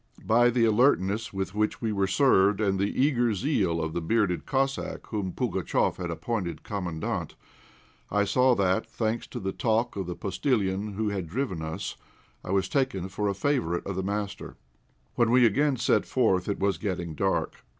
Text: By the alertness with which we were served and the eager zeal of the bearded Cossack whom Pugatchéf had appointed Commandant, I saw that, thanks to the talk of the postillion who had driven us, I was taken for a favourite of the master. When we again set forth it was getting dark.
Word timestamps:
By 0.25 0.49
the 0.49 0.65
alertness 0.65 1.31
with 1.31 1.53
which 1.53 1.79
we 1.79 1.91
were 1.93 2.07
served 2.07 2.59
and 2.59 2.79
the 2.79 2.89
eager 2.99 3.35
zeal 3.35 3.79
of 3.79 3.93
the 3.93 4.01
bearded 4.01 4.47
Cossack 4.47 5.05
whom 5.09 5.31
Pugatchéf 5.31 5.97
had 5.97 6.09
appointed 6.09 6.63
Commandant, 6.63 7.35
I 8.09 8.23
saw 8.23 8.55
that, 8.55 8.87
thanks 8.89 9.27
to 9.27 9.39
the 9.39 9.51
talk 9.51 9.95
of 9.95 10.07
the 10.07 10.15
postillion 10.15 10.93
who 10.93 11.09
had 11.09 11.27
driven 11.29 11.61
us, 11.61 11.97
I 12.43 12.49
was 12.49 12.67
taken 12.67 13.09
for 13.09 13.27
a 13.29 13.35
favourite 13.35 13.85
of 13.85 13.95
the 13.95 14.01
master. 14.01 14.55
When 15.13 15.29
we 15.29 15.45
again 15.45 15.77
set 15.77 16.07
forth 16.07 16.49
it 16.49 16.57
was 16.59 16.79
getting 16.79 17.13
dark. 17.13 17.63